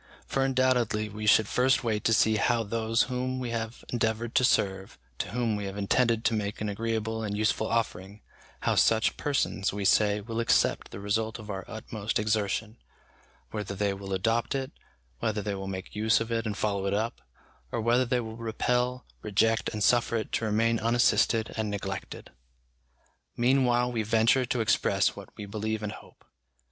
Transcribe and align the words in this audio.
For 0.25 0.43
undoubtedly 0.43 1.09
we 1.09 1.27
should 1.27 1.47
first 1.47 1.83
wait 1.83 2.03
to 2.05 2.13
see 2.15 2.37
how 2.37 2.63
those 2.63 3.03
whom 3.03 3.37
we 3.39 3.51
have 3.51 3.85
endeavoured 3.89 4.33
to 4.33 4.43
serve, 4.43 4.97
to 5.19 5.29
whom 5.29 5.55
we 5.55 5.65
have 5.65 5.77
intended 5.77 6.25
to 6.25 6.33
make 6.33 6.59
an 6.59 6.69
agreeable 6.69 7.21
and 7.21 7.37
useful 7.37 7.67
offering, 7.67 8.21
how 8.61 8.73
such 8.73 9.15
persons, 9.15 9.71
we 9.71 9.85
say, 9.85 10.19
will 10.19 10.39
accept 10.39 10.89
the 10.89 10.99
result 10.99 11.37
of 11.37 11.51
our 11.51 11.63
utmost 11.67 12.17
exertion: 12.17 12.77
whether 13.51 13.75
they 13.75 13.93
will 13.93 14.11
adopt 14.11 14.55
it, 14.55 14.71
whether 15.19 15.43
they 15.43 15.53
will 15.53 15.67
make 15.67 15.95
use 15.95 16.19
of 16.19 16.31
it 16.31 16.47
and 16.47 16.57
follow 16.57 16.87
it 16.87 16.95
up, 16.95 17.21
or 17.71 17.79
whether 17.79 18.03
they 18.03 18.19
will 18.19 18.37
repel, 18.37 19.05
reject, 19.21 19.69
and 19.69 19.83
suffer 19.83 20.15
it 20.15 20.31
to 20.31 20.45
remain 20.45 20.79
unassisted 20.79 21.53
and 21.55 21.69
neglected. 21.69 22.31
Meanwhile, 23.37 23.91
we 23.91 24.01
venture 24.01 24.47
to 24.47 24.61
express 24.61 25.15
what 25.15 25.29
we 25.37 25.45
believe 25.45 25.83
and 25.83 25.91
hope. 25.91 26.25